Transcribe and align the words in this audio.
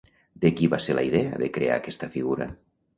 De 0.45 0.51
qui 0.61 0.69
va 0.71 0.79
ser 0.87 0.95
la 1.01 1.05
idea 1.11 1.37
de 1.45 1.53
crear 1.59 1.79
aquesta 1.79 2.13
figura? 2.19 2.53